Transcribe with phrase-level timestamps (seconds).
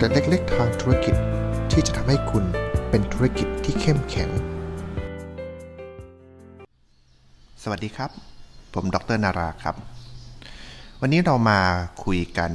[0.00, 1.14] เด็ดเล็กๆทางธุรกิจ
[1.72, 2.44] ที่จะทำให้คุณ
[2.90, 4.30] เป็นธุรกิจที่เข้มแข็ง
[7.62, 8.10] สวัสดีครับ
[8.74, 9.74] ผมดรนาราครับ
[11.00, 11.60] วันนี้เรามา
[12.04, 12.50] คุยกัน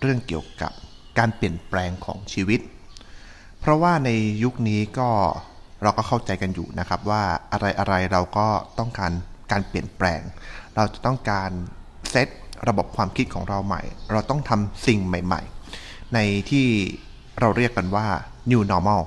[0.00, 0.72] เรื่องเกี่ยวกับ
[1.18, 2.60] การเปลี่ยนแปลงของชีวิต
[3.60, 4.10] เพราะว่าใน
[4.42, 5.08] ยุคนี้ก็
[5.82, 7.22] เราก็เข้าใจกันอยู่นะครับว่า
[7.52, 8.46] อะไรอะไรเราก็
[8.78, 9.12] ต้องการ
[9.52, 10.20] การเปลี่ยนแปลง
[10.76, 11.50] เราจะต้องการ
[12.10, 12.28] เซต
[12.68, 13.82] ระบบความคิดของเราใหม่
[14.12, 15.55] เราต้องทำสิ่งใหม่ ๆ
[16.14, 16.18] ใน
[16.50, 16.66] ที่
[17.40, 18.06] เราเรียกกันว่า
[18.50, 19.02] new normal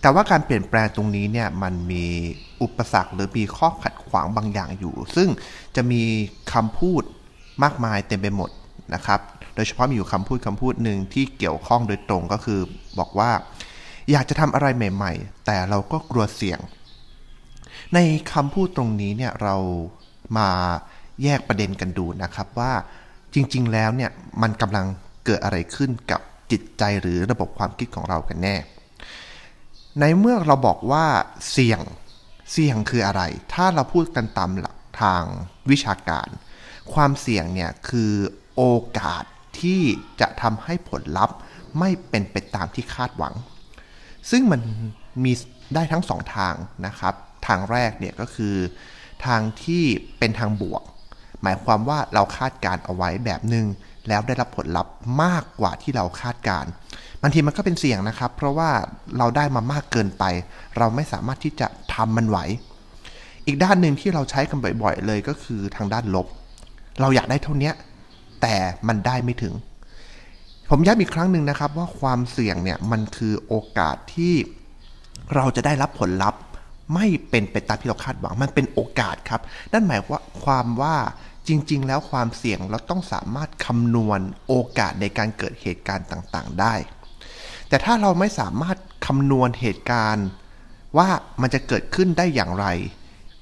[0.00, 2.06] แต่ว่าการเปลี่ยนแปลงตรงนี้เนี่ยมันมี
[2.62, 5.28] อุปสรรคหรือมีข้อขัดขวางบางอย่างอยู่ ซึ่ง
[5.76, 6.02] จะมี
[6.52, 7.02] คำพูด
[7.62, 8.50] มากมายเต็มไปหมด
[8.94, 9.20] นะครับ
[9.54, 12.60] โดยเฉพาะมีอยู่คำพูดคำพูดหนึ่งที่เกี่ยวข้องโดยตรงก็คือ
[12.98, 13.30] บอกว่า
[14.10, 16.58] อยากจะทำอะไรใหม่ ๆ แต่เราก็กลัวเสี่ยง
[17.94, 17.98] ใน
[18.32, 19.56] คำพูดตรงนี้เนี่ยเรา
[20.38, 20.48] มา
[21.22, 22.72] แยกประเด็นกันดูนะครับว่า
[23.34, 24.10] จริง ๆ แล้วเนี่ย
[24.42, 24.86] มันกำลัง
[25.26, 26.20] เกิดอะไรขึ้นกับ
[26.50, 28.56] จิตใจหรือระบบความคิดของเรากันแน่
[30.00, 31.06] ในเมื่อเราบอกว่า
[31.50, 31.80] เสี่ยง
[32.52, 33.22] เสี่ยงคืออะไร
[33.52, 35.22] ถ้าเราพูดกันตามหลักทาง
[35.70, 36.28] วิชาการ
[36.92, 38.12] ความเสี่ยงเนี่ยคือ
[38.56, 38.62] โอ
[38.98, 39.24] กาส
[39.60, 39.80] ที่
[40.20, 41.36] จะทำให้ผลลัพธ์
[41.78, 43.34] ไม่เป็นไปตามที่คาดหวัง
[44.30, 44.60] ซึ่งมัน
[45.24, 45.32] มี
[45.74, 46.54] ได้ทั้งสองทาง
[46.86, 47.14] นะครับ
[47.46, 48.56] ทางแรกเนี่ยก็คือ
[49.26, 49.84] ทางที่
[50.18, 50.82] เป็นทางบวก
[51.42, 53.66] หมายความว่าเราคาดการเอาไว้แบบหนึง่ง
[54.08, 56.64] แล้วได้รับผลลัพธ์มากกว่าที่เราคาดการ
[57.22, 58.70] บางทีมันก็เป็นเสี่ยงนะครับ เพราะว่า
[59.18, 60.24] เราได้มามากเกินไป
[60.78, 62.38] เราไม่สามารถที่จะทำมันไหว
[63.46, 66.26] อีกด้านหนึ่งที่เราใช้กันบ่อยๆ เลยก็คือทางด้านลบ
[67.00, 67.72] เราอยากได้เท่านี้
[68.42, 68.54] แต่
[68.88, 69.54] มันได้ไม่ถึง
[70.70, 74.34] ผมย้ำอีกครั้งหนึ่งนะครับว่าความเสี่ยงเนี่ยมันคือโอกาสที่
[75.34, 76.40] เราจะได้รับผลลัพธ์
[76.94, 79.40] ไม่เป็นไปตามที่เราคาดหวัง มันเป็นโอกาสครับ
[79.72, 80.96] นั่นหมายว่าความว่า
[81.48, 86.74] จริง ๆ แล้วความเสี่ยงเราต้องสามารถคำนวณโอกาสในการเกิดเหตุการณ์ต่างๆ ได้
[87.68, 88.76] แต่ถ้าเราไม่สามารถ
[89.06, 90.26] คำนวณเหตุการณ์
[90.98, 91.08] ว่า
[91.40, 92.66] มันจะเกิดขึ้นได้อย่างไร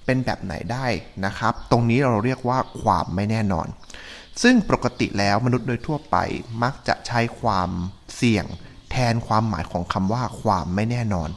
[0.04, 0.86] เป็นแบบไหนได้
[1.24, 3.68] นะครับ ตรงนี้เราเรียกว่าความไม่แน่นอน
[4.42, 6.16] ซึ่งปกติแล้วมนุษย์โดยทั่วไป
[6.62, 7.70] มักจะใช้ความ
[8.16, 8.46] เสี่ยง
[8.90, 11.28] แทนความหมายของคำว่าความไม่แน่นอน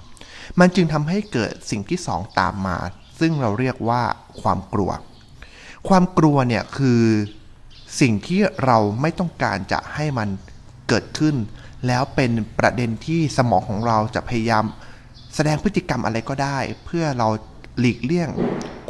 [0.60, 2.78] มันจึงทำให้เกิดสิ่งที่สองตามมา
[3.20, 4.02] ซึ่งเราเรียกว่า
[4.42, 4.92] ความกลัว
[5.88, 7.02] ความกลัวเนี่ยคือ
[8.00, 10.30] สิ่งที่เราไม่ต้องการจะให้มัน
[10.88, 11.36] เกิดขึ้น
[11.88, 14.66] แล้วเป็นประเด็นที่สมองของเราจะพยายาม
[15.36, 17.28] แสดงพฤติกรรมอะไรก็ได้ เพื่อเรา
[17.80, 18.30] หลีกเลี่ยง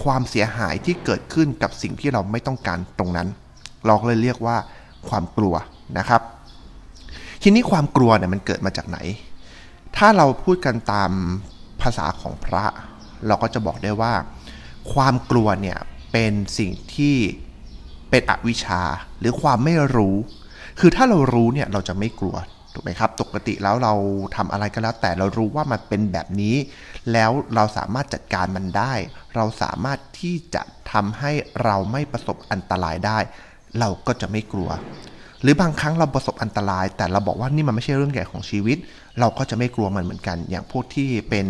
[0.04, 3.28] ความเสียหายที่เกิดขึ้นกับสิ่งที่เราไม่ต้องการตรงนั้น
[3.86, 4.58] เราเลยเรียกว่า
[5.10, 5.56] ความกลัว
[5.98, 6.22] นะครับ
[7.44, 8.98] ทีนี้ความกลัวเนี่ยมันเกิดมาจากไหน
[9.98, 11.12] ถ้าเราพูดกันตาม
[11.82, 12.64] ภาษาของพระ
[13.28, 14.14] เราก็จะบอกได้ว่า
[14.94, 15.78] ความกลัวเนี่ย
[16.18, 17.18] เป็นสิ่งที่
[18.10, 18.82] เป็นอวิชชา
[19.20, 20.16] หรือความไม่รู้
[20.80, 22.36] คือถ้าเรารู้เนี่ยเราจะไม่กลัว
[22.74, 23.94] ถูกไหมครับปกติแล้วเรา
[24.36, 26.56] ทำอะไรก็แล้ว แต่เรารู้ว่ามันเป็นแบบนี้
[27.12, 28.94] แล้วเราสามารถจัดการมันได้
[29.36, 30.62] เราสามารถที่จะ
[30.92, 31.32] ทำให้
[31.64, 33.20] เราไม่ประสบอันตรายได้
[33.80, 34.70] เราก็จะไม่กลัว
[35.42, 38.78] หรือบางครั้งเราประสบอันตราย แต่เราบอกว่านี่มันไม่ใช่เรื่องใหญ่ของชีวิต
[39.20, 41.46] เราก็จะไม่กลัวมันเหมือนกัน อย่างพวกที่เป็น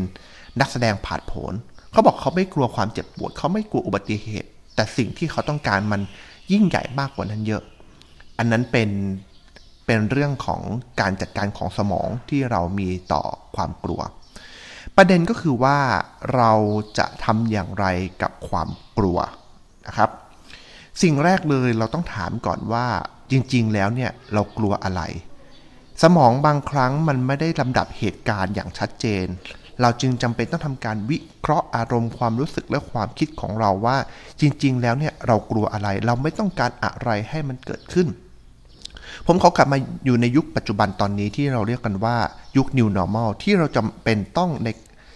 [0.60, 1.56] นักแสดงผาดโผน
[1.92, 6.02] เขาบอกเขาไม่กลัวความเจ็บปวดเขาไม่กลัวอุบัติเหตุ แต่สิ่งที่เขาต้องการมัน
[6.52, 7.64] ยิ่งใหญ่มากกว่านั้นเยอะ
[8.38, 8.90] อันนั้นเป็น
[9.86, 10.62] เป็นเรื่องของ
[11.02, 13.24] การจัดการของสมองที่เรามีต่อ
[13.56, 14.02] ความกลัว
[14.96, 15.78] ประเด็นก็คือว่า
[16.36, 16.52] เรา
[16.98, 17.86] จะทำอย่างไร
[18.22, 19.18] กับความกลัว
[19.88, 20.10] นะครับ
[21.02, 22.86] สิ่งแรกเลยเราต้องถามก่อนว่า
[23.32, 25.02] จริง ๆ แล้วเนี่ยเรากลัวอะไร
[26.04, 29.26] สมองบางครั้งมันไม่ได้ลำดับเหตุการณ์อย่างชัดเจน
[29.82, 33.98] เราจึงจำเป็นต้องทำการวิเคราะห์อารมณ์ความรู้สึกและความคิดของเราว่า
[34.42, 38.08] จริง ๆ แล้วเนี่ยเรากลัวอะไร เราไม่ต้องการอะไรให้มันเกิดขึ้น
[39.26, 42.18] ผมเขากลับมาอยู่ในยุคปัจจุบันตอนนี้ที่เราเรียกกันว่า
[42.58, 44.68] ยุค new normal ที่เราจำเป็นต้องใน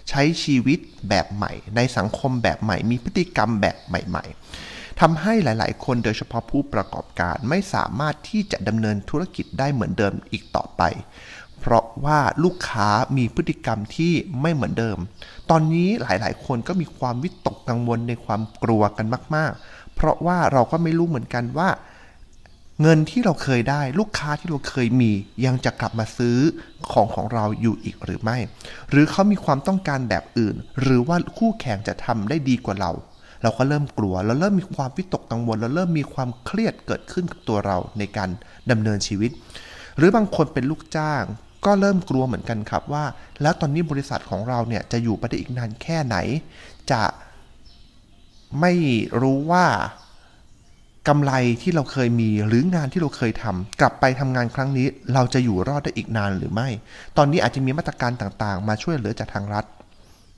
[0.09, 4.23] ใช้ชีวิตแบบใหม่ ในสังคมแบบใหม่ มีพฤติกรรมแบบใหม่
[4.63, 10.81] ๆทำให้หลาย ๆ คนโดยเฉพาะผู้ประกอบการไม่สามารถที่จะดำเนินธุรกิจได้เหมือนเดิมอีกต่อไป
[11.59, 14.97] เพราะว่าลูกค้ามีพฤติกรรมที่ไม่เหมือนเดิม
[15.49, 21.69] ตอนนี้หลายๆ คนก็มีความวิตกกังวลในความกลัวกันมาก ๆ เพราะว่าเราก็ไม่รู้เหมือนกันว่า
[22.81, 25.11] เงินที่เราเคยได้ลูกค้าที่เราเคยมี
[25.45, 26.37] ยังจะกลับมาซื้อ
[26.91, 28.37] ของของเราอยู่อีกหรือไม่
[28.89, 32.91] หรือเขามีความต้องการแบบอื่น หรือว่าคู่แข่งจะทำได้ดีกว่าเรา
[33.43, 38.29] เราก็เริ่มกลัว เราเริ่มมีความวิตกกังวล เราเริ่มมีความเครียดเกิดขึ้นกับตัวเราในการ
[38.71, 39.31] ดำเนินชีวิต
[39.97, 41.23] หรือบางคนเป็นลูกจ้าง
[41.65, 43.05] ก็เริ่มกลัวเหมือนกันครับว่า
[43.41, 46.17] แล้วตอนนี้บริษัทของเราเนี่ยจะอยู่ไปได้อีกนานแค่ไหน
[46.91, 47.01] จะ
[48.61, 48.73] ไม่
[49.21, 49.65] รู้ว่า
[51.07, 56.67] กำไรที่เราเคยมีหรืองานที่เราเคยทำกลับไปทำงานครั้งนี้ เราจะอยู่รอดได้อีกนานหรือไม่
[57.17, 59.65] ตอนนี้อาจจะมีมาตรการต่างๆ มาช่วยเหลือจากทางรัฐ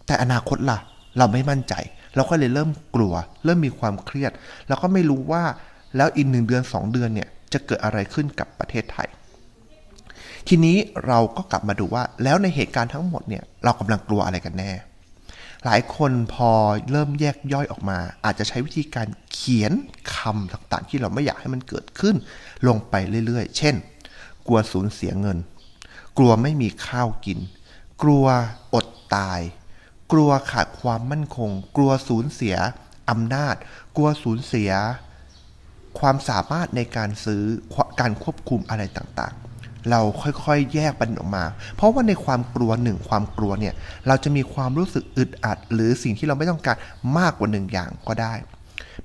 [0.07, 0.79] แต่อนาคตล่ะ
[1.17, 1.73] เราไม่มั่นใจ
[2.15, 3.13] เราก็เลยเริ่มกลัว
[3.45, 4.31] เริ่มมีความเครียด
[4.67, 5.43] แล้วก็ไม่รู้ว่า
[5.97, 9.07] แล้วอีกหนึ่งเดือนสองเดือนเนี่ยจะเกิดอะไรขึ้นกับประเทศไทย
[10.47, 10.77] ทีนี้
[11.07, 14.71] เราก็กลับมาดูว่า แล้วในเหตุการณ์ทั้งหมดเนี่ยเรากำลังกลัวอะไรกันแน่
[15.65, 16.51] หลายคนพอ
[16.91, 19.73] เริ่มแยกย่อยออกมา อาจจะใช้วิธีการเขียน
[20.15, 22.15] คำต่างๆ ที่เราไม่อยากให้มันเกิดขึ้น
[22.67, 22.95] ลงไป
[23.25, 23.75] เรื่อยๆ เช่น
[24.47, 25.37] กลัวสูญเสียเงิน
[26.17, 27.39] กลัวไม่มีข้าวกิน
[28.01, 28.25] กลัว
[28.73, 29.41] อดตาย
[30.11, 32.55] กลัวขาดความมั่นคง กลัวสูญเสีย
[33.09, 33.55] อำนาจ
[33.95, 34.71] กลัวสูญเสีย
[35.99, 37.43] ความสามารถในการซื้อ
[37.99, 39.40] การควบคุมอะไรต่างๆ
[39.89, 41.43] เราค่อยๆ แยกปันออกมา
[41.75, 43.73] เพราะว่าในความกลัวหนึ่งความกลัวเนี่ย
[44.07, 46.77] เราจะมีความรู้สึกอึดอัด หรือสิ่งที่เราไม่ต้องการ
[47.17, 48.33] มากกว่าหนึ่งอย่างก็ได้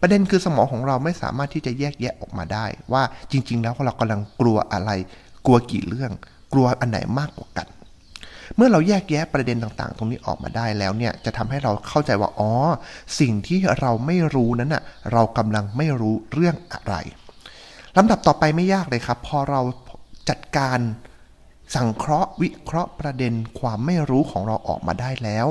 [0.00, 4.90] ประเด็นคือสมองของเราไม่สามารถที่จะแยกแยะออกมาได้ ว่าจริง ๆ แล้วเรากำลังกลัวอะไร
[5.46, 6.10] กลัวกี่เรื่อง
[6.52, 7.66] กลัวอันไหนมากกว่ากัน
[8.56, 12.52] เมื่อเราแยกแยะประเด็นต่างๆ ตรงนี้ออกมาได้แล้วเนี่ยจะทำให้เราเข้าใจว่าอ๋อ
[13.20, 14.82] สิ่งที่เราไม่รู้นั้นน่ะ
[15.12, 16.94] เรากำลังไม่รู้เรื่องอะไร
[17.96, 19.60] ลำดับต่อไปไม่ยากเลยครับ พอเรา
[20.28, 20.78] จัดการ
[21.74, 25.46] สังเคราะห์วิเคราะห์ประเด็นความไม่รู้ของเราออกมาได้แล้ว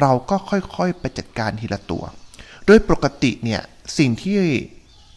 [0.00, 2.04] เราก็ค่อยๆไปจัดการทีละตัว
[2.66, 3.62] โดยปกติเนี่ย
[3.98, 4.38] สิ่งที่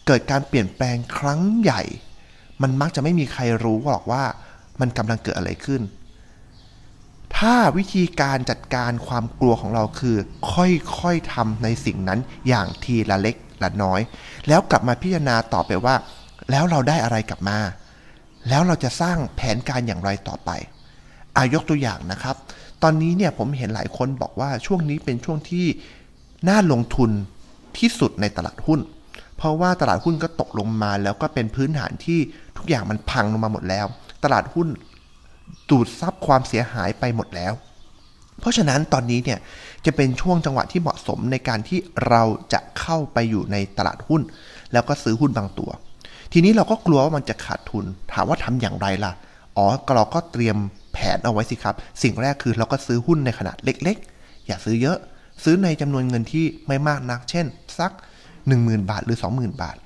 [0.06, 1.82] เกิดการเปลี่ยนแปลงครั้งใหญ่
[2.62, 4.24] มันมักจะไม่มีใครรู้หรอกว่า
[4.80, 5.82] มันกำลังเกิดอะไรขึ้น
[7.36, 10.16] ถ้าวิธีการจัดการความกลัวของเราคือ
[10.52, 14.00] ค่อยๆทำในสิ่งนั้นอย่างทีละเล็กละน้อย
[14.48, 15.94] แล้วกลับมาพิจารณาต่อไปว่า
[16.50, 17.58] แล้วเราได้อะไรกลับมา
[18.48, 20.50] แล้วเราจะสร้างแผนการอย่างไรต่อไป
[21.36, 22.36] อายกตัวอย่างนะครับ
[22.82, 25.66] ตอนนี้เนี่ยผมเห็นหลายคนบอกว่าช่วงนี้เป็นช่วงที่
[26.48, 27.10] น่าลงทุน
[27.78, 28.80] ที่สุดในตลาดหุ้น
[29.36, 32.18] เพราะว่าตลาดหุ้นก็ตกลงมาแล้วก็เป็นพื้นฐานที่
[32.56, 33.86] ทุกอย่างมันพังลงมาหมดแล้ว
[34.24, 34.68] ตลาดหุ้น
[35.70, 37.52] ดูดซับความเสียหายไปหมดแล้ว
[38.40, 39.38] เพราะฉะนั้นตอนนี้เนี่ย
[39.86, 41.78] จะเป็นช่วงจังหวะที่เหมาะสมในการที่
[42.08, 42.22] เรา
[42.52, 44.22] จะเข้าไปอยู่ในตลาดหุ้น
[44.72, 45.70] แล้วก็ซื้อหุ้นบางตัว
[46.32, 49.12] ทีนี้เราก็กลัวว่ามันจะขาดทุน ถามว่าทำอย่างไรล่ะ
[49.56, 50.56] อ๋อเราก็เตรียม
[50.92, 54.98] แผนเอาไว้สิครับ สิ่งแรกคือเราก็ซื้อหุ้นในขนาดเล็กๆ อย่าซื้อเยอะ
[55.44, 57.46] ซื้อในจำนวนเงินที่ไม่มากนัก เช่น
[57.78, 57.92] สัก
[58.40, 59.76] 10,000 บาทหรือ 20,000 บาท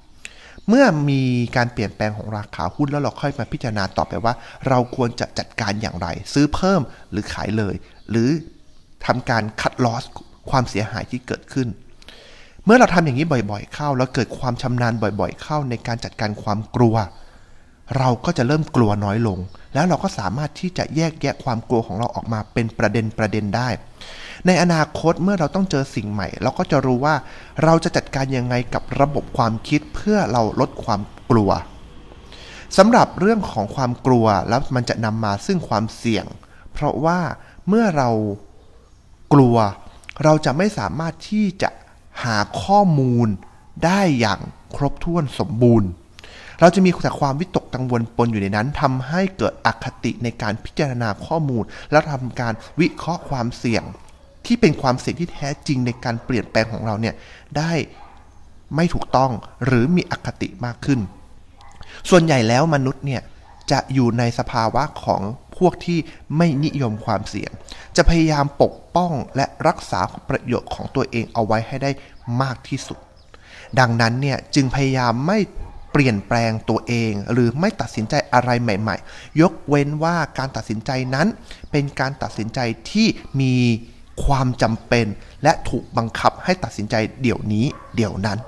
[0.69, 1.23] เมื่อมี
[1.56, 4.35] การเปลี่ยนแปลงของราคาหุ้นแล้วเราค่อยมาพิจารณาต่อไปว่า
[4.69, 6.81] เราควรจะจัดการอย่างไร ซื้อเพิ่ม
[7.11, 7.75] หรือขายเลย
[8.11, 8.29] หรือ
[9.06, 10.05] ทำการคัดลอส
[10.50, 11.69] ความเสียหายที่เกิดขึ้น
[12.65, 16.95] เมื่อเราทำอย่างนี้บ่อยๆ เข้า แล้วเกิดความชำนาญบ่อยๆ เข้าในการจัดการความกลัว
[17.99, 19.39] เราก็จะเริ่มกลัวน้อยลง
[19.75, 23.69] แล้วเราก็สามารถที่จะแยกแยะความกลัวของเราออกมาเป็นประเด็นประเด็นได้
[24.47, 27.15] ในอนาคตเมื่อเราต้องเจอสิ่งใหม่ เราก็จะรู้ว่า
[27.65, 31.01] เราจะจัดการยังไงกับระบบความคิดเพื่อเราลดความ
[31.31, 31.51] กลัว
[32.77, 36.27] สำหรับเรื่องของความกลัวแล้วมันจะนำมาซึ่งความเสี่ยง
[36.73, 37.21] เพราะว่า
[37.69, 38.11] เมื่อเรา
[39.33, 39.57] กลัว
[40.25, 41.71] เราจะไม่สามารถที่จะ
[42.23, 43.29] หาข้อมูล
[43.85, 44.41] ได้อย่าง
[44.77, 45.89] ครบถ้วนสมบูรณ์
[46.61, 53.85] เราจะมีแต่ความวิตกกังวลปนอยู่ในนั้นทำให้เกิดอคติในการพิจารณาข้อมูล และทำการวิเคราะห์ความเสี่ยง
[54.47, 57.15] ที่เป็นความเสี่ยงที่แท้จริงในการเปลี่ยนแปลงของเราเนี่ย
[57.57, 57.73] ได้
[58.77, 59.31] ไม่ถูกต้อง
[59.65, 61.01] หรือมีอคติมากขึ้น
[62.11, 63.23] ส่วนใหญ่แล้วมนุษย์เนี่ย
[63.71, 65.23] จะอยู่ในสภาวะของ
[65.59, 65.99] พวกที่
[66.37, 67.51] ไม่นิยมความเสี่ยง
[67.97, 71.91] จะพยายามปกป้องและรักษาประโยชน์ของตัวเองเอาไว้ให้ได้
[72.43, 72.99] มากที่สุด
[73.79, 75.39] ดังนั้นเนี่ยจึงพยายามไม่
[75.93, 81.27] เปลี่ยนแปลงตัวเอง หรือไม่ตัดสินใจอะไรใหม่ๆ ยกเว้นว่าการตัดสินใจนั้น
[81.71, 83.06] เป็นการตัดสินใจที่
[83.41, 83.55] มี
[84.25, 85.06] ความจำเป็น
[85.43, 87.67] และถูกบังคับให้ตัดสินใจเดี๋ยวนี้
[87.97, 88.39] เดี๋ยวนั้น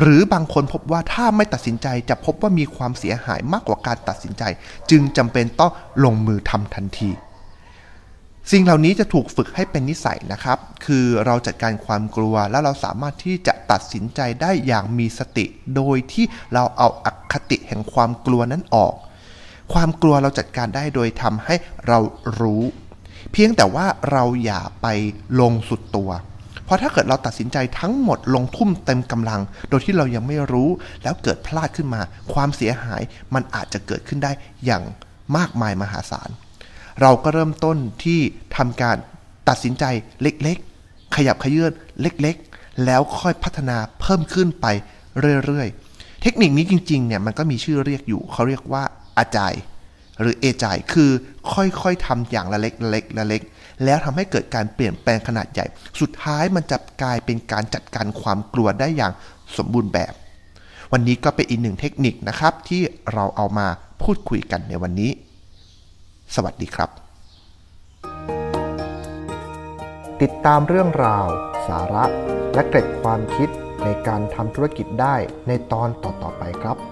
[0.00, 4.42] หรือบางคนพบว่าถ้าไม่ตัดสินใจจะพบว่ามีความเสียหายมากกว่าการตัดสินใจ
[4.90, 5.72] จึงจำเป็นต้อง
[6.04, 7.10] ลงมือทำทันที
[8.50, 15.46] สิ่งเหล่านี้จะถูกฝึกให้เป็นนิสัยนะครับ คือเราจัดการความกลัวแล้วเราสามารถที่จะตัดสินใจได้อย่างมีสติ
[15.76, 18.94] โดยที่เราเอาอคติแห่งความกลัวนั้นออก
[19.72, 21.54] ความกลัวเราจัดการได้โดยทำให้
[21.86, 21.98] เรา
[22.40, 22.62] รู้
[23.32, 24.86] เพียงแต่ว่าเราอย่าไป
[25.40, 26.10] ลงสุดตัว
[26.64, 30.70] เพราะถ้าเกิดเราตัดสินใจทั้งหมดลงทุ่มเต็มกำลัง โดยที่เรายังไม่รู้
[31.02, 32.00] แล้วเกิดพลาดขึ้นมา
[32.32, 33.02] ความเสียหาย
[33.34, 34.32] มันอาจจะเกิดขึ้นได้
[34.64, 34.82] อย่าง
[35.36, 36.30] มากมายมหาศาล
[37.00, 38.20] เราก็เริ่มต้นที่
[38.56, 38.96] ทำการ
[39.48, 39.84] ตัดสินใจ
[40.22, 44.66] เล็กๆ ขยับขยื่นเล็กๆ แล้วค่อยพัฒนาเพิ่มขึ้นไป
[45.46, 48.82] เรื่อยๆ เทคนิคนี้จริงๆเนี่ยมันก็มีชื่อเรียกอยู่เขาเรียกว่า
[49.18, 49.54] อาจาย
[50.20, 51.10] หรือเอจายคือ
[51.52, 53.42] ค่อยๆทำอย่างละเล็กละเล็กละเล็ก
[53.84, 55.66] แล้วทำให้เกิดการเปลี่ยนแปลงขนาดใหญ่
[56.00, 59.12] สุดท้ายมันจะกลายเป็นการจัดการความกลัวได้อย่าง
[59.56, 60.12] สมบูรณ์แบบ
[60.92, 63.66] วันนี้ก็เป็นอีกหนึ่งเทคนิคนะครับที่เราเอามา
[64.02, 65.10] พูดคุยกันในวันนี้
[66.34, 66.90] สวัสดีครับ
[70.22, 71.26] ติดตามเรื่องราว
[71.68, 72.04] สาระ
[72.54, 73.48] และเกร็ดความคิด
[73.84, 75.16] ในการทำธุรกิจได้
[75.48, 76.91] ในตอนต่อๆไปครับ